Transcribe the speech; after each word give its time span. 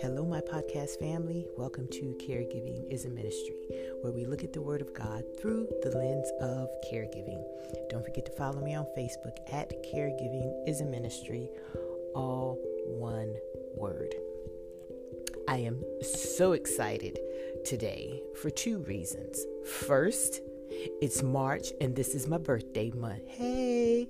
Hello, 0.00 0.26
my 0.28 0.40
podcast 0.40 0.98
family. 0.98 1.46
Welcome 1.56 1.86
to 1.92 2.18
Caregiving 2.20 2.90
is 2.90 3.04
a 3.04 3.08
Ministry, 3.08 3.54
where 4.00 4.12
we 4.12 4.24
look 4.24 4.42
at 4.42 4.52
the 4.52 4.60
Word 4.60 4.80
of 4.80 4.92
God 4.92 5.22
through 5.40 5.68
the 5.84 5.96
lens 5.96 6.28
of 6.40 6.68
caregiving. 6.92 7.40
Don't 7.88 8.04
forget 8.04 8.26
to 8.26 8.32
follow 8.32 8.60
me 8.60 8.74
on 8.74 8.84
Facebook 8.98 9.36
at 9.52 9.70
Caregiving 9.94 10.68
is 10.68 10.80
a 10.80 10.84
Ministry, 10.84 11.48
all 12.16 12.58
one 12.86 13.36
word. 13.76 14.12
I 15.46 15.58
am 15.58 15.84
so 16.02 16.50
excited 16.50 17.16
today 17.64 18.24
for 18.42 18.50
two 18.50 18.78
reasons. 18.78 19.46
First, 19.86 20.40
it's 21.00 21.22
March 21.22 21.68
and 21.80 21.94
this 21.94 22.16
is 22.16 22.26
my 22.26 22.38
birthday 22.38 22.90
month. 22.90 23.28
Hey, 23.28 24.08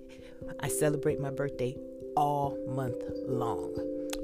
I 0.61 0.69
celebrate 0.69 1.21
my 1.21 1.31
birthday 1.31 1.77
all 2.17 2.59
month 2.69 3.03
long. 3.27 3.75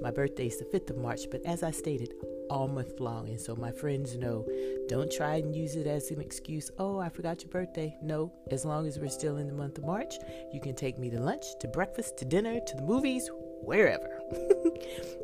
My 0.02 0.10
birthday 0.10 0.46
is 0.46 0.58
the 0.58 0.64
5th 0.64 0.90
of 0.90 0.98
March, 0.98 1.30
but 1.30 1.44
as 1.46 1.62
I 1.62 1.70
stated, 1.70 2.12
all 2.50 2.68
month 2.68 3.00
long. 3.00 3.28
And 3.28 3.40
so 3.40 3.56
my 3.56 3.72
friends 3.72 4.16
know 4.16 4.46
don't 4.88 5.10
try 5.10 5.36
and 5.36 5.54
use 5.54 5.76
it 5.76 5.86
as 5.86 6.10
an 6.10 6.20
excuse. 6.20 6.70
Oh, 6.78 6.98
I 6.98 7.08
forgot 7.08 7.42
your 7.42 7.50
birthday. 7.50 7.96
No, 8.02 8.32
as 8.50 8.64
long 8.64 8.86
as 8.86 8.98
we're 8.98 9.08
still 9.08 9.38
in 9.38 9.46
the 9.48 9.54
month 9.54 9.78
of 9.78 9.84
March, 9.84 10.14
you 10.52 10.60
can 10.60 10.74
take 10.74 10.98
me 10.98 11.10
to 11.10 11.20
lunch, 11.20 11.44
to 11.60 11.68
breakfast, 11.68 12.18
to 12.18 12.24
dinner, 12.24 12.60
to 12.60 12.76
the 12.76 12.82
movies, 12.82 13.30
wherever. 13.62 14.20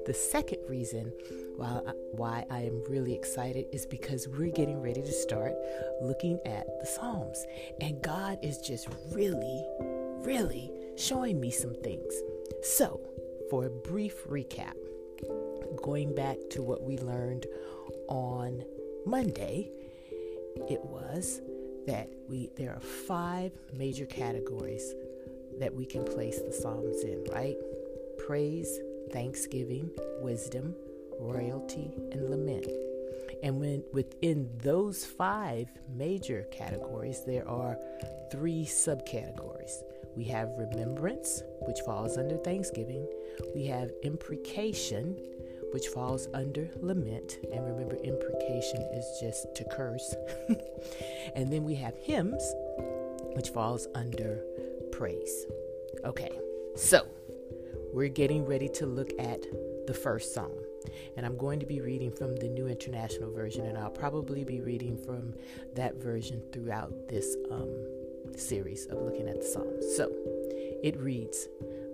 the 0.06 0.14
second 0.14 0.58
reason 0.68 1.12
why 1.56 1.80
I, 1.86 1.92
why 2.12 2.44
I 2.50 2.60
am 2.60 2.82
really 2.88 3.14
excited 3.14 3.66
is 3.72 3.86
because 3.86 4.26
we're 4.26 4.50
getting 4.50 4.80
ready 4.80 5.02
to 5.02 5.12
start 5.12 5.52
looking 6.00 6.40
at 6.44 6.66
the 6.80 6.86
Psalms. 6.86 7.46
And 7.80 8.02
God 8.02 8.38
is 8.42 8.58
just 8.58 8.88
really, 9.12 9.64
really 10.24 10.72
showing 10.96 11.40
me 11.40 11.50
some 11.50 11.74
things. 11.82 12.14
So, 12.62 13.00
for 13.50 13.66
a 13.66 13.70
brief 13.70 14.24
recap, 14.28 14.74
going 15.82 16.14
back 16.14 16.36
to 16.50 16.62
what 16.62 16.82
we 16.82 16.98
learned 16.98 17.46
on 18.08 18.62
Monday, 19.04 19.70
it 20.68 20.84
was 20.84 21.40
that 21.86 22.08
we 22.28 22.50
there 22.56 22.70
are 22.70 22.80
five 22.80 23.52
major 23.74 24.06
categories 24.06 24.94
that 25.58 25.74
we 25.74 25.84
can 25.84 26.04
place 26.04 26.40
the 26.40 26.52
Psalms 26.52 27.02
in, 27.02 27.24
right? 27.32 27.56
Praise, 28.26 28.78
thanksgiving, 29.12 29.90
wisdom, 30.20 30.74
royalty, 31.18 31.92
and 32.12 32.30
lament. 32.30 32.66
And 33.42 33.58
when 33.58 33.82
within 33.92 34.48
those 34.62 35.04
five 35.04 35.68
major 35.94 36.46
categories, 36.52 37.24
there 37.26 37.48
are 37.48 37.76
three 38.30 38.64
subcategories. 38.64 39.82
We 40.16 40.24
have 40.24 40.50
remembrance, 40.58 41.42
which 41.60 41.80
falls 41.80 42.16
under 42.18 42.36
thanksgiving. 42.36 43.06
We 43.54 43.66
have 43.66 43.90
imprecation, 44.02 45.18
which 45.72 45.88
falls 45.88 46.28
under 46.34 46.68
lament. 46.80 47.38
And 47.52 47.64
remember, 47.64 47.96
imprecation 47.96 48.82
is 48.94 49.06
just 49.20 49.54
to 49.56 49.64
curse. 49.64 50.14
and 51.34 51.52
then 51.52 51.64
we 51.64 51.74
have 51.76 51.96
hymns, 51.96 52.42
which 53.34 53.48
falls 53.48 53.88
under 53.94 54.44
praise. 54.90 55.46
Okay, 56.04 56.30
so 56.76 57.06
we're 57.92 58.08
getting 58.08 58.44
ready 58.44 58.68
to 58.68 58.86
look 58.86 59.10
at 59.18 59.42
the 59.86 59.94
first 59.94 60.34
psalm. 60.34 60.52
And 61.16 61.24
I'm 61.24 61.36
going 61.36 61.60
to 61.60 61.66
be 61.66 61.80
reading 61.80 62.10
from 62.10 62.36
the 62.36 62.48
New 62.48 62.66
International 62.66 63.32
Version, 63.32 63.66
and 63.66 63.78
I'll 63.78 63.90
probably 63.90 64.44
be 64.44 64.60
reading 64.60 64.96
from 64.96 65.34
that 65.74 65.96
version 65.96 66.42
throughout 66.52 67.08
this 67.08 67.36
um, 67.50 67.70
series 68.38 68.86
of 68.86 69.02
looking 69.02 69.28
at 69.28 69.40
the 69.40 69.46
Psalms. 69.46 69.84
So 69.96 70.10
it 70.82 70.96
reads 70.98 71.48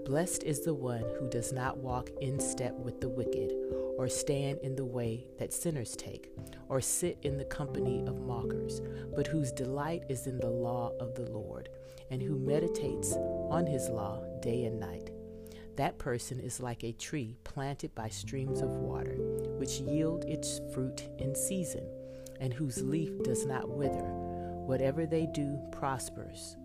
Blessed 0.05 0.44
is 0.44 0.61
the 0.61 0.72
one 0.72 1.05
who 1.19 1.28
does 1.28 1.53
not 1.53 1.77
walk 1.77 2.08
in 2.22 2.41
step 2.41 2.75
with 2.78 3.00
the 3.00 3.11
wicked, 3.11 3.53
or 3.98 4.08
stand 4.08 4.59
in 4.62 4.75
the 4.75 4.84
way 4.84 5.27
that 5.39 5.53
sinners 5.53 5.94
take, 5.97 6.31
or 6.69 6.81
sit 6.81 7.19
in 7.22 7.37
the 7.37 7.44
company 7.44 8.03
of 8.06 8.21
mockers, 8.21 8.81
but 9.15 9.27
whose 9.27 9.53
delight 9.53 10.04
is 10.09 10.27
in 10.27 10.38
the 10.38 10.48
law 10.48 10.93
of 10.98 11.15
the 11.15 11.31
Lord, 11.31 11.69
and 12.10 12.22
who 12.22 12.38
meditates 12.38 13.12
on 13.50 13.66
his 13.66 13.88
law 13.91 14.22
day 14.41 14.65
and 14.65 14.81
night. 14.81 15.10
That 15.77 15.98
person 15.98 16.41
is 16.41 16.59
like 16.59 16.84
a 16.84 16.93
tree 16.93 17.37
planted 17.44 17.94
by 17.94 18.09
streams 18.09 18.62
of 18.62 18.71
water, 18.71 19.16
which 19.59 19.81
yield 19.81 20.25
its 20.25 20.60
fruit 20.72 21.06
in 21.19 21.34
season, 21.34 21.87
and 22.41 22.53
whose 22.53 22.82
leaf 22.82 23.12
does 23.25 23.44
not 23.44 23.69
wither. 23.69 24.28
Whatever 24.69 25.06
they 25.06 25.25
do 25.25 25.59
prospers. 25.73 26.59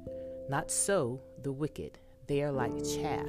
Not 0.49 0.69
so 0.69 1.21
the 1.41 1.53
wicked. 1.53 1.99
They 2.27 2.43
are 2.43 2.51
like 2.51 2.83
chaff 2.83 3.25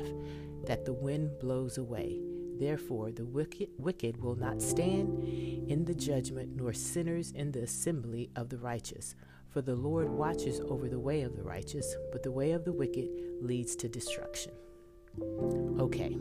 that 0.66 0.84
the 0.84 0.92
wind 0.92 1.38
blows 1.38 1.78
away. 1.78 2.18
Therefore, 2.58 3.12
the 3.12 3.24
wicked, 3.24 3.68
wicked 3.78 4.20
will 4.20 4.34
not 4.34 4.60
stand 4.60 5.22
in 5.68 5.84
the 5.84 5.94
judgment, 5.94 6.56
nor 6.56 6.72
sinners 6.72 7.30
in 7.30 7.52
the 7.52 7.62
assembly 7.62 8.30
of 8.34 8.48
the 8.48 8.58
righteous. 8.58 9.14
For 9.48 9.62
the 9.62 9.76
Lord 9.76 10.10
watches 10.10 10.58
over 10.68 10.88
the 10.88 10.98
way 10.98 11.22
of 11.22 11.36
the 11.36 11.44
righteous, 11.44 11.94
but 12.10 12.24
the 12.24 12.32
way 12.32 12.50
of 12.50 12.64
the 12.64 12.72
wicked 12.72 13.08
leads 13.40 13.76
to 13.76 13.88
destruction. 13.88 14.54
Okay, 15.78 16.14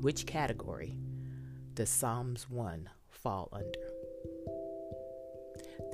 which 0.00 0.26
category 0.26 0.98
does 1.74 1.88
Psalms 1.88 2.50
1 2.50 2.90
fall 3.10 3.48
under? 3.52 3.93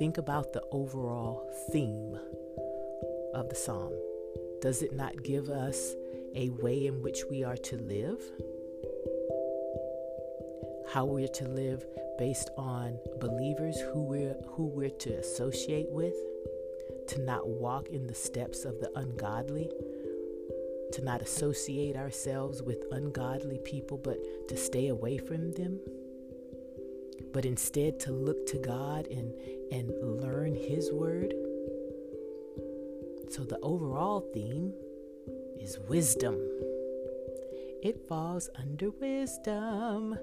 Think 0.01 0.17
about 0.17 0.51
the 0.51 0.63
overall 0.71 1.47
theme 1.71 2.17
of 3.35 3.49
the 3.49 3.55
psalm. 3.55 3.93
Does 4.59 4.81
it 4.81 4.95
not 4.95 5.21
give 5.21 5.51
us 5.51 5.93
a 6.33 6.49
way 6.49 6.87
in 6.87 7.03
which 7.03 7.23
we 7.29 7.43
are 7.43 7.57
to 7.57 7.77
live? 7.77 8.19
How 10.91 11.05
we're 11.05 11.27
to 11.27 11.47
live 11.47 11.85
based 12.17 12.49
on 12.57 12.97
believers 13.19 13.79
who 13.93 14.01
we're 14.01 14.35
who 14.47 14.65
we're 14.65 14.89
to 14.89 15.11
associate 15.19 15.91
with, 15.91 16.15
to 17.09 17.21
not 17.21 17.47
walk 17.47 17.89
in 17.89 18.07
the 18.07 18.15
steps 18.15 18.65
of 18.65 18.79
the 18.79 18.89
ungodly, 18.95 19.69
to 20.93 21.03
not 21.03 21.21
associate 21.21 21.95
ourselves 21.95 22.63
with 22.63 22.85
ungodly 22.89 23.59
people, 23.59 23.99
but 23.99 24.17
to 24.47 24.57
stay 24.57 24.87
away 24.87 25.19
from 25.19 25.51
them, 25.51 25.79
but 27.33 27.45
instead 27.45 27.99
to 28.01 28.11
look 28.11 28.45
to 28.47 28.57
God 28.57 29.07
and, 29.07 29.33
and 29.71 29.91
learn 30.21 30.55
His 30.55 30.91
Word. 30.91 31.33
So 33.29 33.43
the 33.43 33.59
overall 33.61 34.21
theme 34.33 34.73
is 35.59 35.79
wisdom. 35.87 36.37
It 37.81 38.07
falls 38.07 38.49
under 38.59 38.91
wisdom. 38.91 40.17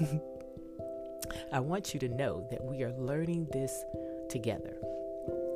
I 1.52 1.60
want 1.60 1.94
you 1.94 2.00
to 2.00 2.08
know 2.08 2.46
that 2.50 2.64
we 2.64 2.82
are 2.82 2.92
learning 2.92 3.48
this 3.52 3.84
together. 4.28 4.76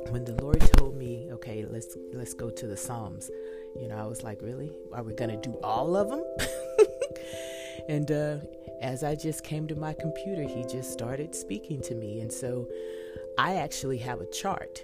When 0.09 0.25
the 0.25 0.33
Lord 0.41 0.61
told 0.77 0.95
me, 0.95 1.29
okay, 1.31 1.65
let's 1.69 1.97
let's 2.13 2.33
go 2.33 2.49
to 2.49 2.67
the 2.67 2.77
Psalms, 2.77 3.29
you 3.79 3.87
know, 3.87 3.97
I 3.97 4.05
was 4.05 4.23
like, 4.23 4.41
really? 4.41 4.71
Are 4.91 5.03
we 5.03 5.13
going 5.13 5.31
to 5.31 5.49
do 5.49 5.57
all 5.63 5.95
of 5.95 6.09
them? 6.09 6.23
and 7.89 8.11
uh, 8.11 8.37
as 8.81 9.03
I 9.03 9.15
just 9.15 9.43
came 9.43 9.67
to 9.67 9.75
my 9.75 9.93
computer, 9.93 10.43
he 10.43 10.63
just 10.63 10.91
started 10.91 11.33
speaking 11.35 11.81
to 11.83 11.95
me. 11.95 12.19
And 12.19 12.31
so 12.31 12.67
I 13.37 13.55
actually 13.55 13.97
have 13.99 14.21
a 14.21 14.25
chart 14.25 14.83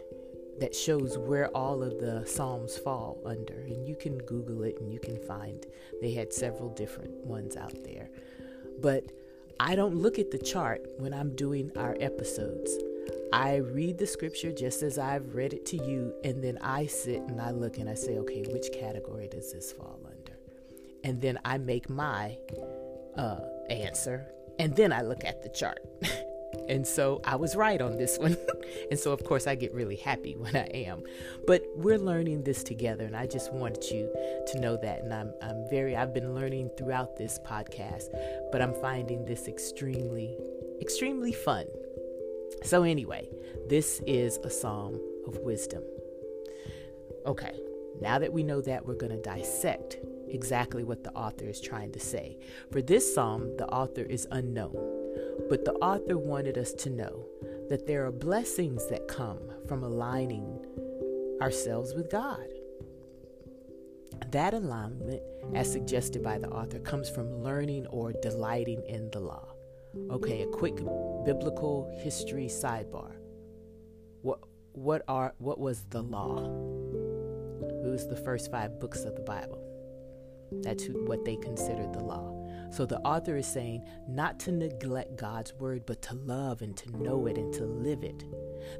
that 0.60 0.76
shows 0.76 1.18
where 1.18 1.48
all 1.56 1.82
of 1.84 2.00
the 2.00 2.26
Psalms 2.26 2.78
fall 2.78 3.22
under. 3.26 3.62
And 3.62 3.88
you 3.88 3.96
can 3.96 4.18
Google 4.20 4.64
it 4.64 4.80
and 4.80 4.92
you 4.92 5.00
can 5.00 5.18
find 5.18 5.66
they 6.02 6.14
had 6.14 6.34
several 6.34 6.70
different 6.70 7.14
ones 7.26 7.56
out 7.56 7.84
there. 7.84 8.10
But 8.82 9.12
I 9.60 9.76
don't 9.76 9.96
look 9.96 10.20
at 10.20 10.32
the 10.32 10.38
chart 10.38 10.86
when 10.98 11.14
I'm 11.14 11.36
doing 11.36 11.72
our 11.78 11.98
episodes. 12.00 12.72
I 13.32 13.58
read 13.58 13.98
the 13.98 14.08
scripture 14.08 14.52
just 14.52 14.82
as 14.82 14.98
I've 14.98 15.36
read 15.36 15.54
it 15.54 15.66
to 15.68 15.78
you, 15.78 16.14
and 16.24 16.44
then 16.44 16.58
I 16.62 16.88
sit 16.88 17.22
and 17.24 17.40
I 17.40 17.52
look 17.52 17.78
and 17.78 17.90
I 17.90 17.94
say, 17.94 18.18
okay, 18.18 18.44
which 18.48 18.72
category 18.74 19.28
does 19.28 19.54
this 19.54 19.72
fall 19.72 20.00
under? 20.06 20.40
And 21.04 21.22
then 21.22 21.40
I 21.46 21.58
make 21.58 21.90
my 21.90 22.38
uh, 23.18 23.40
answer, 23.70 24.32
and 24.58 24.76
then 24.76 24.92
I 24.92 25.02
look 25.02 25.24
at 25.24 25.42
the 25.44 25.50
chart. 25.50 25.80
and 26.70 26.86
so 26.86 27.22
I 27.24 27.36
was 27.36 27.56
right 27.56 27.82
on 27.82 27.98
this 27.98 28.18
one. 28.18 28.38
and 28.92 29.00
so, 29.00 29.12
of 29.12 29.24
course, 29.24 29.48
I 29.48 29.56
get 29.56 29.74
really 29.74 29.96
happy 29.96 30.36
when 30.36 30.56
I 30.56 30.68
am. 30.74 31.04
But 31.48 31.64
we're 31.76 32.00
learning 32.00 32.44
this 32.44 32.64
together, 32.64 33.06
and 33.06 33.16
I 33.16 33.28
just 33.28 33.54
wanted 33.54 33.84
you 33.86 34.14
to 34.48 34.60
know 34.60 34.78
that. 34.82 35.04
And 35.04 35.14
I'm, 35.14 35.34
I'm 35.42 35.66
very, 35.70 35.96
I've 35.96 36.14
been 36.14 36.36
learning 36.36 36.72
throughout 36.78 37.18
this 37.18 37.40
podcast, 37.46 38.10
but 38.52 38.62
I'm 38.62 38.74
finding 38.74 39.26
this 39.26 39.48
extremely, 39.48 40.38
extremely 40.82 41.32
fun 41.32 41.66
so, 42.64 42.84
anyway, 42.84 43.30
this 43.68 44.02
is 44.06 44.38
a 44.44 44.50
psalm 44.50 45.00
of 45.28 45.38
wisdom. 45.40 45.84
Okay, 47.26 47.58
now 48.02 48.20
that 48.20 48.34
we 48.34 48.44
know 48.44 48.62
that, 48.62 48.86
we're 48.86 48.96
going 48.96 49.12
to 49.12 49.22
dissect 49.22 49.98
exactly 50.30 50.84
what 50.84 51.04
the 51.04 51.12
author 51.12 51.46
is 51.46 51.62
trying 51.62 51.92
to 51.94 52.00
say. 52.00 52.38
For 52.72 52.82
this 52.82 53.14
psalm, 53.14 53.56
the 53.58 53.68
author 53.68 54.04
is 54.04 54.28
unknown, 54.32 54.76
but 55.50 55.66
the 55.66 55.74
author 55.74 56.18
wanted 56.18 56.58
us 56.58 56.74
to 56.74 56.90
know 56.90 57.26
that 57.70 57.86
there 57.86 58.06
are 58.06 58.12
blessings 58.12 58.88
that 58.90 59.08
come 59.08 59.40
from 59.68 59.84
aligning 59.84 60.66
ourselves 61.42 61.94
with 61.94 62.12
God. 62.12 62.48
That 64.32 64.54
alignment, 64.54 65.22
as 65.56 65.72
suggested 65.72 66.24
by 66.24 66.38
the 66.38 66.50
author, 66.50 66.80
comes 66.80 67.10
from 67.10 67.42
learning 67.42 67.88
or 67.88 68.14
delighting 68.22 68.84
in 68.88 69.10
the 69.12 69.20
law. 69.20 69.48
Okay, 70.12 70.44
a 70.44 70.48
quick 70.48 70.76
biblical 71.26 71.90
history 72.04 72.46
sidebar. 72.46 73.16
What 74.22 74.40
what 74.74 75.02
are 75.08 75.34
what 75.40 75.60
was 75.60 75.86
the 75.90 76.04
law? 76.04 76.46
It 77.84 77.90
was 77.90 78.08
the 78.08 78.16
first 78.16 78.52
five 78.52 78.80
books 78.80 79.04
of 79.04 79.16
the 79.16 79.22
Bible. 79.22 79.69
That's 80.52 80.88
what 80.88 81.26
they 81.26 81.36
considered 81.36 81.94
the 81.94 82.04
law. 82.04 82.36
So 82.72 82.86
the 82.86 83.00
author 83.00 83.38
is 83.38 83.48
saying 83.48 83.84
not 84.08 84.40
to 84.42 84.52
neglect 84.52 85.16
God's 85.18 85.54
word, 85.54 85.86
but 85.86 86.02
to 86.04 86.16
love 86.16 86.62
and 86.62 86.78
to 86.78 86.98
know 86.98 87.26
it 87.26 87.38
and 87.38 87.52
to 87.54 87.66
live 87.66 88.04
it. 88.04 88.24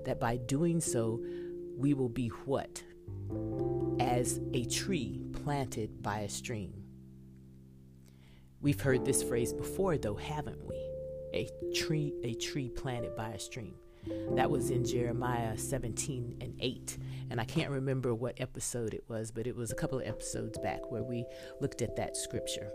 That 0.06 0.20
by 0.20 0.38
doing 0.38 0.80
so, 0.80 1.24
we 1.78 1.94
will 1.94 2.10
be 2.10 2.28
what? 2.46 2.84
As 4.00 4.40
a 4.54 4.66
tree 4.66 5.22
planted 5.44 6.04
by 6.04 6.20
a 6.20 6.30
stream. 6.30 6.74
We've 8.62 8.80
heard 8.80 9.06
this 9.06 9.24
phrase 9.24 9.54
before, 9.54 9.98
though, 9.98 10.16
haven't 10.16 10.66
we? 10.68 10.76
A 11.34 11.50
tree, 11.74 12.14
a 12.24 12.34
tree 12.34 12.70
planted 12.70 13.16
by 13.16 13.30
a 13.30 13.40
stream. 13.40 13.76
That 14.36 14.50
was 14.50 14.70
in 14.70 14.86
Jeremiah 14.86 15.58
17 15.58 16.38
and 16.42 16.56
8. 16.60 16.98
And 17.30 17.40
I 17.40 17.46
can't 17.46 17.70
remember 17.70 18.14
what 18.14 18.40
episode 18.40 18.94
it 18.94 19.04
was, 19.08 19.32
but 19.32 19.48
it 19.48 19.56
was 19.56 19.72
a 19.72 19.76
couple 19.76 20.00
of 20.00 20.08
episodes 20.08 20.58
back 20.60 20.92
where 20.92 21.04
we 21.04 21.26
looked 21.60 21.82
at 21.82 21.96
that 21.98 22.16
scripture 22.16 22.72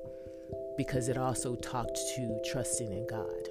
because 0.76 1.08
it 1.08 1.16
also 1.16 1.56
talked 1.56 1.96
to 2.16 2.40
trusting 2.50 2.92
in 2.92 3.06
God. 3.06 3.48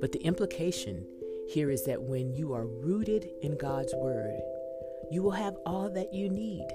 But 0.00 0.12
the 0.12 0.22
implication 0.22 1.06
here 1.48 1.70
is 1.70 1.84
that 1.84 2.02
when 2.02 2.32
you 2.34 2.52
are 2.52 2.66
rooted 2.66 3.28
in 3.42 3.56
God's 3.56 3.94
word, 3.96 4.40
you 5.10 5.22
will 5.22 5.32
have 5.32 5.56
all 5.66 5.90
that 5.90 6.12
you 6.12 6.28
need. 6.28 6.66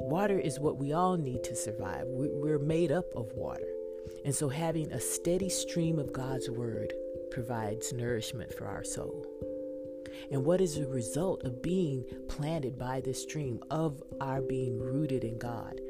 Water 0.00 0.38
is 0.38 0.58
what 0.58 0.78
we 0.78 0.92
all 0.92 1.16
need 1.16 1.44
to 1.44 1.54
survive. 1.54 2.04
We're 2.06 2.58
made 2.58 2.90
up 2.90 3.04
of 3.14 3.32
water. 3.34 3.68
And 4.24 4.34
so 4.34 4.48
having 4.48 4.92
a 4.92 5.00
steady 5.00 5.48
stream 5.48 5.98
of 5.98 6.12
God's 6.12 6.48
word 6.50 6.92
provides 7.32 7.92
nourishment 7.92 8.52
for 8.54 8.66
our 8.66 8.84
soul. 8.84 9.26
And 10.30 10.44
what 10.44 10.60
is 10.60 10.76
the 10.76 10.86
result 10.86 11.44
of 11.44 11.62
being 11.62 12.04
planted 12.28 12.78
by 12.78 13.00
this 13.00 13.22
stream, 13.22 13.60
of 13.70 14.02
our 14.20 14.40
being 14.40 14.78
rooted 14.78 15.24
in 15.24 15.38
God? 15.38 15.80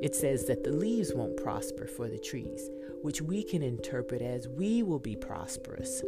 It 0.00 0.14
says 0.14 0.46
that 0.46 0.64
the 0.64 0.72
leaves 0.72 1.12
won't 1.12 1.36
prosper 1.36 1.86
for 1.86 2.08
the 2.08 2.18
trees, 2.18 2.70
which 3.02 3.20
we 3.20 3.42
can 3.42 3.62
interpret 3.62 4.22
as 4.22 4.48
we 4.48 4.82
will 4.82 4.98
be 4.98 5.16
prosperous. 5.16 6.02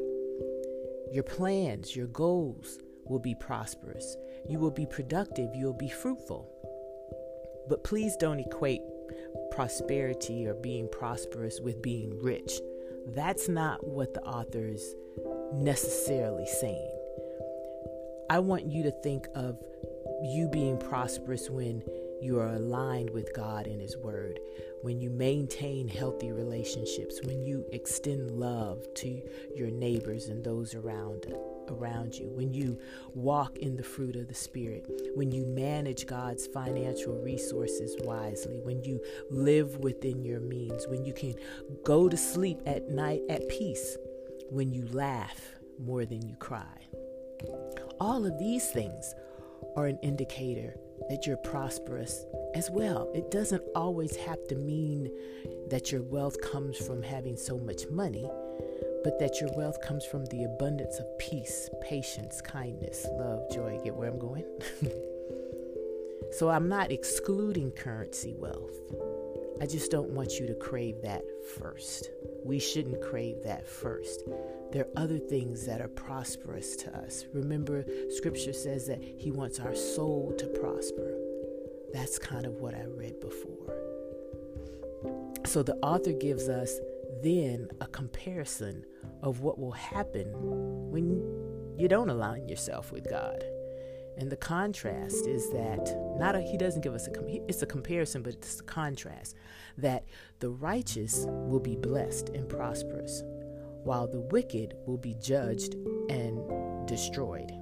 Your 1.12 1.24
plans, 1.24 1.94
your 1.94 2.06
goals 2.08 2.78
will 3.04 3.18
be 3.18 3.34
prosperous. 3.34 4.16
You 4.48 4.58
will 4.58 4.70
be 4.70 4.86
productive. 4.86 5.54
You 5.54 5.66
will 5.66 5.72
be 5.72 5.88
fruitful. 5.88 6.48
But 7.68 7.84
please 7.84 8.16
don't 8.16 8.40
equate 8.40 8.82
prosperity 9.50 10.46
or 10.46 10.54
being 10.54 10.88
prosperous 10.88 11.60
with 11.60 11.82
being 11.82 12.18
rich. 12.22 12.52
That's 13.14 13.48
not 13.48 13.86
what 13.86 14.14
the 14.14 14.22
author 14.22 14.66
is 14.66 14.94
necessarily 15.52 16.46
saying. 16.46 16.92
I 18.28 18.40
want 18.40 18.66
you 18.66 18.82
to 18.82 18.90
think 19.02 19.28
of 19.34 19.58
you 20.22 20.48
being 20.52 20.78
prosperous 20.78 21.48
when 21.48 21.82
you 22.20 22.38
are 22.38 22.54
aligned 22.54 23.10
with 23.10 23.34
God 23.34 23.66
and 23.66 23.80
His 23.80 23.96
Word, 23.96 24.40
when 24.82 25.00
you 25.00 25.10
maintain 25.10 25.88
healthy 25.88 26.32
relationships, 26.32 27.20
when 27.24 27.42
you 27.42 27.64
extend 27.72 28.30
love 28.30 28.86
to 28.94 29.22
your 29.54 29.70
neighbors 29.70 30.28
and 30.28 30.44
those 30.44 30.74
around 30.74 31.26
around 31.68 32.14
you, 32.14 32.28
when 32.30 32.54
you 32.54 32.78
walk 33.14 33.58
in 33.58 33.76
the 33.76 33.82
fruit 33.82 34.16
of 34.16 34.28
the 34.28 34.34
Spirit, 34.34 34.86
when 35.14 35.32
you 35.32 35.44
manage 35.46 36.06
God's 36.06 36.46
financial 36.46 37.20
resources 37.22 37.96
wisely, 38.00 38.60
when 38.60 38.82
you 38.84 39.02
live 39.30 39.76
within 39.78 40.24
your 40.24 40.40
means, 40.40 40.86
when 40.86 41.04
you 41.04 41.12
can 41.12 41.34
go 41.84 42.08
to 42.08 42.16
sleep 42.16 42.60
at 42.66 42.88
night 42.88 43.22
at 43.28 43.48
peace, 43.48 43.96
when 44.50 44.72
you 44.72 44.86
laugh 44.92 45.40
more 45.80 46.04
than 46.04 46.26
you 46.26 46.36
cry. 46.36 46.86
All 48.00 48.24
of 48.24 48.38
these 48.38 48.70
things 48.70 49.14
are 49.76 49.86
an 49.86 49.98
indicator 50.02 50.76
that 51.08 51.26
you're 51.26 51.36
prosperous 51.36 52.26
as 52.54 52.70
well. 52.70 53.10
It 53.14 53.30
doesn't 53.30 53.62
always 53.74 54.16
have 54.16 54.46
to 54.48 54.54
mean 54.54 55.10
that 55.68 55.92
your 55.92 56.02
wealth 56.02 56.40
comes 56.40 56.76
from 56.76 57.02
having 57.02 57.36
so 57.36 57.58
much 57.58 57.88
money, 57.90 58.28
but 59.04 59.18
that 59.18 59.40
your 59.40 59.50
wealth 59.56 59.80
comes 59.80 60.04
from 60.04 60.24
the 60.26 60.44
abundance 60.44 60.98
of 60.98 61.18
peace, 61.18 61.70
patience, 61.80 62.40
kindness, 62.40 63.06
love, 63.12 63.50
joy. 63.52 63.78
Get 63.84 63.94
where 63.94 64.10
I'm 64.10 64.18
going? 64.18 64.44
so 66.32 66.48
I'm 66.48 66.68
not 66.68 66.90
excluding 66.90 67.72
currency 67.72 68.34
wealth. 68.36 68.80
I 69.60 69.66
just 69.66 69.90
don't 69.90 70.10
want 70.10 70.38
you 70.38 70.46
to 70.46 70.54
crave 70.54 70.96
that 71.02 71.24
first. 71.56 72.10
We 72.44 72.58
shouldn't 72.58 73.00
crave 73.00 73.42
that 73.44 73.66
first. 73.66 74.24
There 74.70 74.84
are 74.84 75.02
other 75.02 75.18
things 75.18 75.64
that 75.66 75.80
are 75.80 75.88
prosperous 75.88 76.76
to 76.76 76.94
us. 76.94 77.24
Remember, 77.32 77.84
scripture 78.10 78.52
says 78.52 78.86
that 78.88 79.02
He 79.02 79.30
wants 79.30 79.58
our 79.58 79.74
soul 79.74 80.34
to 80.38 80.46
prosper. 80.46 81.18
That's 81.92 82.18
kind 82.18 82.44
of 82.44 82.60
what 82.60 82.74
I 82.74 82.84
read 82.84 83.18
before. 83.20 83.74
So 85.46 85.62
the 85.62 85.76
author 85.76 86.12
gives 86.12 86.48
us 86.48 86.78
then 87.22 87.68
a 87.80 87.86
comparison 87.86 88.84
of 89.22 89.40
what 89.40 89.58
will 89.58 89.72
happen 89.72 90.26
when 90.90 91.22
you 91.78 91.88
don't 91.88 92.10
align 92.10 92.48
yourself 92.48 92.92
with 92.92 93.08
God. 93.08 93.42
And 94.18 94.30
the 94.30 94.36
contrast 94.36 95.26
is 95.26 95.50
that 95.50 96.16
not 96.18 96.34
a, 96.34 96.40
he 96.40 96.56
doesn't 96.56 96.82
give 96.82 96.94
us 96.94 97.06
a 97.06 97.48
it's 97.48 97.62
a 97.62 97.66
comparison, 97.66 98.22
but 98.22 98.34
it's 98.34 98.60
a 98.60 98.64
contrast 98.64 99.36
that 99.76 100.04
the 100.40 100.48
righteous 100.48 101.26
will 101.28 101.60
be 101.60 101.76
blessed 101.76 102.30
and 102.30 102.48
prosperous, 102.48 103.22
while 103.84 104.06
the 104.06 104.20
wicked 104.20 104.74
will 104.86 104.96
be 104.96 105.14
judged 105.20 105.74
and 106.08 106.88
destroyed. 106.88 107.52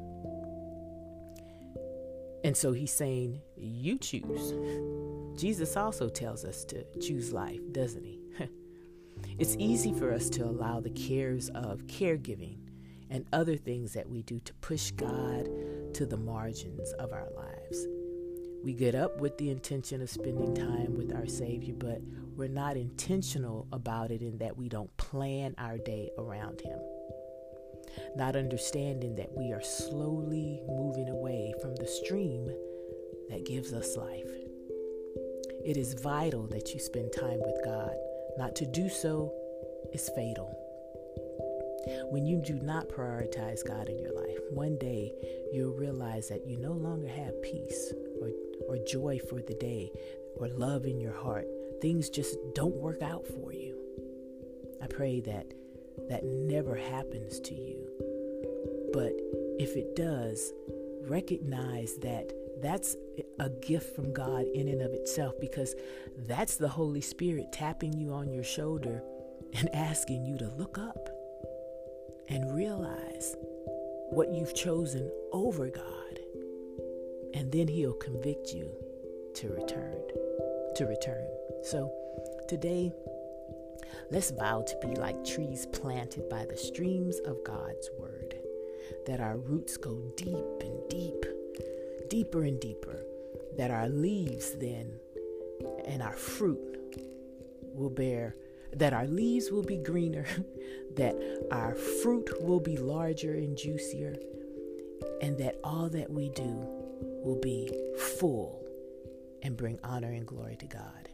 And 2.44 2.56
so 2.56 2.72
he's 2.72 2.92
saying, 2.92 3.40
You 3.56 3.98
choose. 3.98 4.54
Jesus 5.40 5.76
also 5.76 6.08
tells 6.08 6.44
us 6.44 6.64
to 6.66 6.84
choose 7.00 7.32
life, 7.32 7.60
doesn't 7.72 8.04
he? 8.04 8.20
it's 9.38 9.56
easy 9.58 9.92
for 9.92 10.12
us 10.12 10.28
to 10.30 10.44
allow 10.44 10.78
the 10.78 10.90
cares 10.90 11.48
of 11.48 11.86
caregiving 11.86 12.58
and 13.10 13.26
other 13.32 13.56
things 13.56 13.92
that 13.94 14.08
we 14.08 14.22
do 14.22 14.38
to 14.40 14.54
push 14.54 14.90
God 14.92 15.48
to 15.94 16.06
the 16.06 16.16
margins 16.16 16.92
of 16.98 17.12
our 17.12 17.28
lives. 17.36 17.86
We 18.64 18.72
get 18.72 18.94
up 18.94 19.20
with 19.20 19.38
the 19.38 19.50
intention 19.50 20.02
of 20.02 20.10
spending 20.10 20.54
time 20.54 20.94
with 20.94 21.14
our 21.14 21.26
Savior, 21.26 21.74
but 21.76 22.00
we're 22.34 22.48
not 22.48 22.76
intentional 22.76 23.68
about 23.72 24.10
it 24.10 24.22
in 24.22 24.38
that 24.38 24.56
we 24.56 24.68
don't 24.68 24.94
plan 24.96 25.54
our 25.58 25.78
day 25.78 26.10
around 26.18 26.60
Him. 26.60 26.78
Not 28.16 28.34
understanding 28.36 29.14
that 29.16 29.30
we 29.36 29.52
are 29.52 29.62
slowly 29.62 30.60
moving 30.66 31.08
away 31.08 31.54
from 31.60 31.76
the 31.76 31.86
stream 31.86 32.46
that 33.28 33.46
gives 33.46 33.72
us 33.72 33.96
life. 33.96 34.30
It 35.64 35.76
is 35.76 35.94
vital 36.02 36.46
that 36.48 36.74
you 36.74 36.80
spend 36.80 37.12
time 37.12 37.40
with 37.40 37.64
God. 37.64 37.94
Not 38.36 38.56
to 38.56 38.66
do 38.66 38.88
so 38.88 39.32
is 39.92 40.10
fatal. 40.16 40.63
When 42.10 42.26
you 42.26 42.40
do 42.40 42.54
not 42.54 42.88
prioritize 42.88 43.66
God 43.66 43.88
in 43.88 43.98
your 43.98 44.14
life, 44.14 44.38
one 44.50 44.76
day 44.78 45.12
you'll 45.52 45.76
realize 45.76 46.28
that 46.28 46.46
you 46.46 46.56
no 46.56 46.72
longer 46.72 47.08
have 47.08 47.42
peace 47.42 47.92
or, 48.20 48.30
or 48.68 48.78
joy 48.86 49.20
for 49.28 49.40
the 49.40 49.54
day 49.54 49.90
or 50.36 50.48
love 50.48 50.84
in 50.84 51.00
your 51.00 51.12
heart. 51.12 51.46
Things 51.80 52.08
just 52.08 52.36
don't 52.54 52.76
work 52.76 53.02
out 53.02 53.26
for 53.26 53.52
you. 53.52 53.78
I 54.82 54.86
pray 54.86 55.20
that 55.20 55.52
that 56.08 56.24
never 56.24 56.76
happens 56.76 57.40
to 57.40 57.54
you. 57.54 57.88
But 58.92 59.12
if 59.58 59.76
it 59.76 59.96
does, 59.96 60.52
recognize 61.06 61.96
that 61.98 62.32
that's 62.62 62.96
a 63.38 63.50
gift 63.50 63.94
from 63.94 64.12
God 64.12 64.46
in 64.54 64.68
and 64.68 64.80
of 64.82 64.92
itself 64.92 65.34
because 65.40 65.74
that's 66.26 66.56
the 66.56 66.68
Holy 66.68 67.00
Spirit 67.00 67.52
tapping 67.52 67.92
you 67.92 68.12
on 68.12 68.32
your 68.32 68.44
shoulder 68.44 69.02
and 69.54 69.74
asking 69.74 70.24
you 70.24 70.38
to 70.38 70.52
look 70.56 70.78
up 70.78 71.08
and 72.28 72.54
realize 72.54 73.36
what 74.10 74.32
you've 74.32 74.54
chosen 74.54 75.10
over 75.32 75.68
God. 75.68 76.18
And 77.34 77.50
then 77.50 77.68
he'll 77.68 77.94
convict 77.94 78.52
you 78.52 78.70
to 79.34 79.48
return. 79.48 79.96
To 80.76 80.86
return. 80.86 81.26
So 81.62 81.90
today, 82.48 82.92
let's 84.10 84.30
vow 84.30 84.62
to 84.62 84.86
be 84.86 84.94
like 84.94 85.24
trees 85.24 85.66
planted 85.66 86.28
by 86.28 86.46
the 86.46 86.56
streams 86.56 87.18
of 87.26 87.44
God's 87.44 87.90
word, 87.98 88.36
that 89.06 89.20
our 89.20 89.36
roots 89.36 89.76
go 89.76 90.12
deep 90.16 90.44
and 90.60 90.88
deep, 90.88 91.24
deeper 92.08 92.44
and 92.44 92.60
deeper, 92.60 93.04
that 93.56 93.70
our 93.70 93.88
leaves 93.88 94.52
then 94.58 94.92
and 95.86 96.02
our 96.02 96.14
fruit 96.14 96.78
will 97.74 97.90
bear 97.90 98.36
that 98.76 98.92
our 98.92 99.06
leaves 99.06 99.50
will 99.50 99.62
be 99.62 99.76
greener, 99.76 100.26
that 100.96 101.14
our 101.50 101.74
fruit 101.74 102.30
will 102.42 102.60
be 102.60 102.76
larger 102.76 103.34
and 103.34 103.56
juicier, 103.56 104.16
and 105.20 105.38
that 105.38 105.58
all 105.64 105.88
that 105.88 106.10
we 106.10 106.28
do 106.30 106.66
will 107.22 107.38
be 107.40 107.70
full 108.18 108.64
and 109.42 109.56
bring 109.56 109.78
honor 109.84 110.12
and 110.12 110.26
glory 110.26 110.56
to 110.56 110.66
God. 110.66 111.08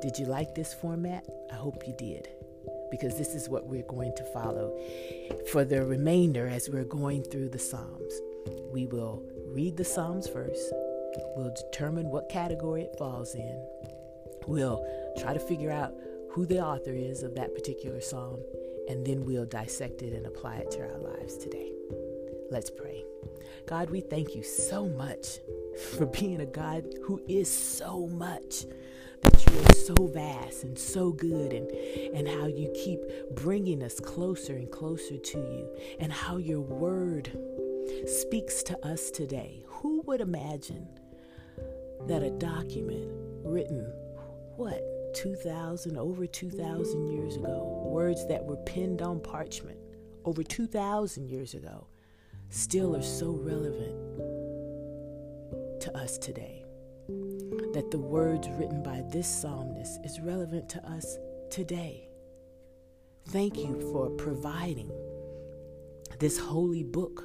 Did 0.00 0.18
you 0.18 0.26
like 0.26 0.54
this 0.54 0.74
format? 0.74 1.26
I 1.50 1.56
hope 1.56 1.86
you 1.86 1.94
did, 1.98 2.28
because 2.90 3.16
this 3.18 3.34
is 3.34 3.48
what 3.48 3.66
we're 3.66 3.82
going 3.82 4.14
to 4.16 4.24
follow 4.32 4.78
for 5.50 5.64
the 5.64 5.84
remainder 5.84 6.46
as 6.46 6.68
we're 6.68 6.84
going 6.84 7.24
through 7.24 7.48
the 7.48 7.58
Psalms. 7.58 8.14
We 8.72 8.86
will 8.86 9.22
read 9.48 9.76
the 9.76 9.84
Psalms 9.84 10.28
first, 10.28 10.72
we'll 11.36 11.54
determine 11.54 12.10
what 12.10 12.28
category 12.28 12.82
it 12.82 12.96
falls 12.98 13.34
in, 13.34 13.66
we'll 14.46 14.84
try 15.18 15.34
to 15.34 15.40
figure 15.40 15.70
out 15.70 15.92
who 16.30 16.46
the 16.46 16.60
author 16.60 16.92
is 16.92 17.22
of 17.22 17.34
that 17.34 17.54
particular 17.54 18.00
psalm, 18.00 18.40
and 18.88 19.06
then 19.06 19.24
we'll 19.24 19.46
dissect 19.46 20.02
it 20.02 20.12
and 20.12 20.26
apply 20.26 20.56
it 20.56 20.70
to 20.72 20.80
our 20.80 20.98
lives 20.98 21.36
today. 21.36 21.72
Let's 22.50 22.70
pray. 22.70 23.04
God, 23.66 23.90
we 23.90 24.00
thank 24.00 24.34
you 24.34 24.42
so 24.42 24.86
much 24.86 25.38
for 25.92 26.06
being 26.06 26.40
a 26.40 26.46
God 26.46 26.84
who 27.04 27.20
is 27.28 27.50
so 27.50 28.06
much. 28.08 28.64
That 29.22 29.46
you 29.50 29.58
are 29.58 29.74
so 29.74 30.06
vast 30.06 30.62
and 30.62 30.78
so 30.78 31.10
good, 31.10 31.52
and, 31.52 31.68
and 32.14 32.28
how 32.28 32.46
you 32.46 32.72
keep 32.72 33.00
bringing 33.34 33.82
us 33.82 33.98
closer 33.98 34.54
and 34.54 34.70
closer 34.70 35.16
to 35.16 35.38
you, 35.38 35.68
and 35.98 36.12
how 36.12 36.36
your 36.36 36.60
word 36.60 37.36
speaks 38.06 38.62
to 38.64 38.86
us 38.86 39.10
today. 39.10 39.64
Who 39.66 40.02
would 40.06 40.20
imagine 40.20 40.86
that 42.06 42.22
a 42.22 42.30
document 42.30 43.10
written, 43.44 43.92
what, 44.56 44.80
2,000, 45.14 45.96
over 45.96 46.26
2,000 46.26 47.08
years 47.12 47.36
ago, 47.36 47.82
words 47.86 48.26
that 48.28 48.44
were 48.44 48.56
penned 48.58 49.02
on 49.02 49.20
parchment 49.20 49.78
over 50.24 50.42
2,000 50.42 51.28
years 51.28 51.54
ago, 51.54 51.86
still 52.50 52.96
are 52.96 53.02
so 53.02 53.30
relevant 53.32 53.94
to 55.80 55.96
us 55.96 56.18
today. 56.18 56.64
That 57.72 57.90
the 57.90 57.98
words 57.98 58.48
written 58.50 58.82
by 58.82 59.02
this 59.10 59.26
psalmist 59.26 60.00
is 60.04 60.20
relevant 60.20 60.68
to 60.70 60.86
us 60.86 61.18
today. 61.50 62.08
Thank 63.28 63.58
you 63.58 63.80
for 63.92 64.10
providing 64.10 64.90
this 66.18 66.38
holy 66.38 66.82
book 66.82 67.24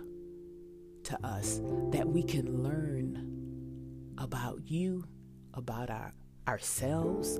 to 1.03 1.25
us 1.25 1.59
that 1.91 2.07
we 2.07 2.23
can 2.23 2.63
learn 2.63 4.13
about 4.17 4.61
you, 4.65 5.05
about 5.53 5.89
our 5.89 6.13
ourselves, 6.47 7.39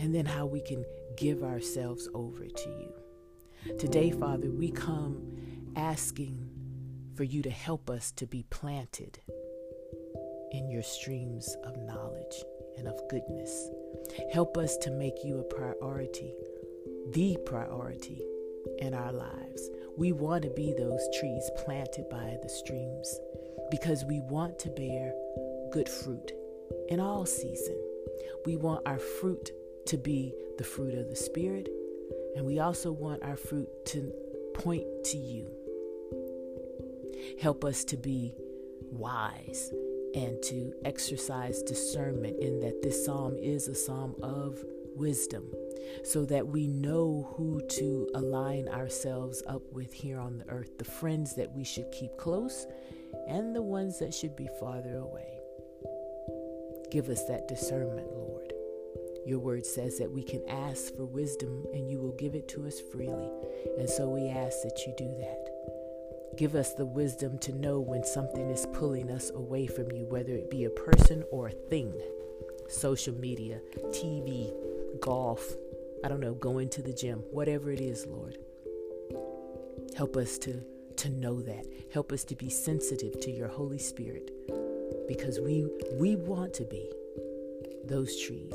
and 0.00 0.14
then 0.14 0.24
how 0.24 0.46
we 0.46 0.62
can 0.62 0.84
give 1.16 1.42
ourselves 1.42 2.08
over 2.14 2.46
to 2.46 2.68
you. 2.70 3.76
Today, 3.78 4.10
Father, 4.10 4.50
we 4.50 4.70
come 4.70 5.20
asking 5.76 6.48
for 7.14 7.24
you 7.24 7.42
to 7.42 7.50
help 7.50 7.90
us 7.90 8.10
to 8.12 8.26
be 8.26 8.44
planted 8.48 9.20
in 10.52 10.70
your 10.70 10.82
streams 10.82 11.54
of 11.64 11.76
knowledge 11.76 12.42
and 12.78 12.88
of 12.88 12.98
goodness. 13.10 13.68
Help 14.32 14.56
us 14.56 14.78
to 14.78 14.90
make 14.90 15.22
you 15.22 15.38
a 15.38 15.54
priority, 15.54 16.32
the 17.12 17.36
priority 17.44 18.22
in 18.78 18.94
our 18.94 19.12
lives. 19.12 19.68
We 19.98 20.12
want 20.12 20.44
to 20.44 20.50
be 20.50 20.72
those 20.72 21.06
trees 21.18 21.50
planted 21.58 22.08
by 22.08 22.38
the 22.42 22.48
streams 22.48 23.20
because 23.70 24.06
we 24.06 24.20
want 24.20 24.58
to 24.60 24.70
bear 24.70 25.12
good 25.72 25.90
fruit 25.90 26.32
in 26.88 27.00
all 27.00 27.26
season. 27.26 27.78
We 28.46 28.56
want 28.56 28.86
our 28.86 28.98
fruit 28.98 29.50
to 29.90 29.98
be 29.98 30.32
the 30.56 30.62
fruit 30.62 30.94
of 30.94 31.08
the 31.10 31.16
Spirit, 31.16 31.68
and 32.36 32.46
we 32.46 32.60
also 32.60 32.92
want 32.92 33.24
our 33.24 33.36
fruit 33.36 33.68
to 33.86 34.12
point 34.54 34.86
to 35.04 35.16
you. 35.16 35.50
Help 37.40 37.64
us 37.64 37.82
to 37.82 37.96
be 37.96 38.32
wise 38.92 39.72
and 40.14 40.40
to 40.44 40.72
exercise 40.84 41.60
discernment 41.62 42.38
in 42.40 42.60
that 42.60 42.80
this 42.82 43.04
psalm 43.04 43.36
is 43.36 43.66
a 43.66 43.74
psalm 43.74 44.14
of 44.22 44.64
wisdom 44.94 45.44
so 46.04 46.24
that 46.24 46.46
we 46.46 46.68
know 46.68 47.34
who 47.36 47.60
to 47.68 48.08
align 48.14 48.68
ourselves 48.68 49.42
up 49.48 49.62
with 49.72 49.92
here 49.92 50.20
on 50.20 50.38
the 50.38 50.48
earth, 50.50 50.78
the 50.78 50.84
friends 50.84 51.34
that 51.34 51.52
we 51.52 51.64
should 51.64 51.90
keep 51.90 52.16
close 52.16 52.64
and 53.26 53.56
the 53.56 53.62
ones 53.62 53.98
that 53.98 54.14
should 54.14 54.36
be 54.36 54.48
farther 54.60 54.98
away. 54.98 55.40
Give 56.92 57.08
us 57.08 57.24
that 57.24 57.48
discernment, 57.48 58.06
Lord. 58.12 58.39
Your 59.26 59.38
word 59.38 59.66
says 59.66 59.98
that 59.98 60.10
we 60.10 60.22
can 60.22 60.42
ask 60.48 60.94
for 60.96 61.04
wisdom 61.04 61.64
and 61.74 61.90
you 61.90 61.98
will 61.98 62.16
give 62.16 62.34
it 62.34 62.48
to 62.48 62.66
us 62.66 62.80
freely. 62.80 63.28
And 63.78 63.88
so 63.88 64.08
we 64.08 64.28
ask 64.28 64.62
that 64.62 64.80
you 64.86 64.94
do 64.96 65.14
that. 65.18 66.36
Give 66.36 66.54
us 66.54 66.72
the 66.72 66.86
wisdom 66.86 67.38
to 67.40 67.52
know 67.52 67.80
when 67.80 68.04
something 68.04 68.50
is 68.50 68.66
pulling 68.72 69.10
us 69.10 69.30
away 69.30 69.66
from 69.66 69.90
you, 69.92 70.06
whether 70.06 70.32
it 70.32 70.50
be 70.50 70.64
a 70.64 70.70
person 70.70 71.24
or 71.30 71.48
a 71.48 71.52
thing. 71.52 71.92
Social 72.68 73.14
media, 73.14 73.60
TV, 73.90 74.52
golf, 75.00 75.54
I 76.04 76.08
don't 76.08 76.20
know, 76.20 76.34
going 76.34 76.68
to 76.70 76.82
the 76.82 76.92
gym, 76.92 77.18
whatever 77.30 77.70
it 77.70 77.80
is, 77.80 78.06
Lord. 78.06 78.38
Help 79.96 80.16
us 80.16 80.38
to, 80.38 80.62
to 80.96 81.08
know 81.10 81.42
that. 81.42 81.66
Help 81.92 82.12
us 82.12 82.24
to 82.24 82.36
be 82.36 82.48
sensitive 82.48 83.20
to 83.20 83.30
your 83.30 83.48
Holy 83.48 83.78
Spirit 83.78 84.30
because 85.08 85.40
we, 85.40 85.66
we 85.94 86.16
want 86.16 86.54
to 86.54 86.64
be 86.64 86.90
those 87.84 88.18
trees 88.22 88.54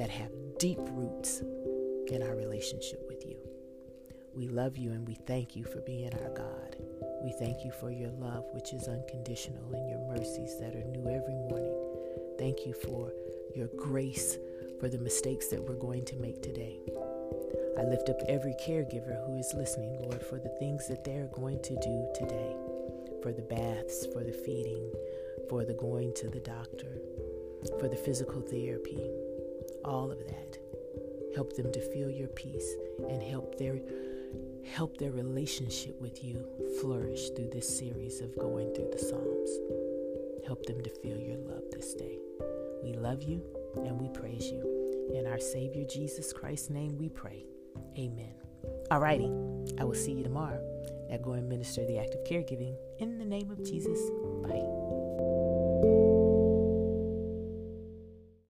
that 0.00 0.08
have 0.08 0.32
deep 0.58 0.78
roots 0.92 1.42
in 2.06 2.22
our 2.22 2.34
relationship 2.34 3.04
with 3.06 3.22
you. 3.26 3.36
We 4.34 4.48
love 4.48 4.78
you 4.78 4.92
and 4.92 5.06
we 5.06 5.12
thank 5.26 5.54
you 5.54 5.64
for 5.64 5.82
being 5.82 6.10
our 6.14 6.30
God. 6.30 6.76
We 7.22 7.32
thank 7.32 7.66
you 7.66 7.70
for 7.70 7.90
your 7.90 8.08
love, 8.12 8.46
which 8.52 8.72
is 8.72 8.88
unconditional, 8.88 9.74
and 9.74 9.90
your 9.90 10.00
mercies 10.08 10.58
that 10.58 10.74
are 10.74 10.84
new 10.84 11.06
every 11.06 11.34
morning. 11.34 11.76
Thank 12.38 12.64
you 12.64 12.72
for 12.72 13.12
your 13.54 13.68
grace 13.76 14.38
for 14.80 14.88
the 14.88 14.96
mistakes 14.96 15.48
that 15.48 15.62
we're 15.62 15.74
going 15.74 16.06
to 16.06 16.16
make 16.16 16.40
today. 16.40 16.80
I 17.78 17.82
lift 17.82 18.08
up 18.08 18.22
every 18.26 18.54
caregiver 18.54 19.22
who 19.26 19.36
is 19.36 19.52
listening, 19.54 20.00
Lord, 20.00 20.22
for 20.22 20.38
the 20.38 20.56
things 20.58 20.88
that 20.88 21.04
they're 21.04 21.28
going 21.34 21.60
to 21.60 21.74
do 21.74 22.08
today 22.14 22.56
for 23.22 23.32
the 23.32 23.42
baths, 23.42 24.06
for 24.14 24.24
the 24.24 24.32
feeding, 24.32 24.90
for 25.50 25.66
the 25.66 25.74
going 25.74 26.14
to 26.14 26.30
the 26.30 26.40
doctor, 26.40 27.02
for 27.78 27.88
the 27.88 27.96
physical 27.96 28.40
therapy, 28.40 29.19
all 29.84 30.10
of 30.10 30.18
that. 30.18 30.58
Help 31.34 31.54
them 31.54 31.72
to 31.72 31.80
feel 31.92 32.10
your 32.10 32.28
peace 32.28 32.74
and 33.08 33.22
help 33.22 33.56
their 33.58 33.78
help 34.74 34.98
their 34.98 35.10
relationship 35.10 36.00
with 36.00 36.22
you 36.22 36.44
flourish 36.80 37.30
through 37.30 37.50
this 37.50 37.78
series 37.78 38.20
of 38.20 38.36
going 38.38 38.72
through 38.74 38.90
the 38.92 38.98
Psalms. 38.98 39.50
Help 40.46 40.64
them 40.66 40.80
to 40.82 40.90
feel 40.90 41.18
your 41.18 41.38
love 41.38 41.64
this 41.70 41.94
day. 41.94 42.18
We 42.82 42.92
love 42.92 43.22
you 43.22 43.42
and 43.76 44.00
we 44.00 44.08
praise 44.08 44.50
you. 44.50 45.10
In 45.14 45.26
our 45.26 45.40
Savior 45.40 45.84
Jesus 45.84 46.32
Christ's 46.32 46.70
name 46.70 46.96
we 46.98 47.08
pray. 47.08 47.44
Amen. 47.98 48.34
Alrighty, 48.90 49.80
I 49.80 49.84
will 49.84 49.94
see 49.94 50.12
you 50.12 50.22
tomorrow 50.22 50.60
at 51.10 51.22
Go 51.22 51.32
and 51.32 51.48
Minister 51.48 51.86
the 51.86 51.98
Act 51.98 52.14
of 52.14 52.24
Caregiving. 52.24 52.76
In 52.98 53.18
the 53.18 53.24
name 53.24 53.50
of 53.50 53.64
Jesus, 53.64 53.98
bye. 54.42 56.19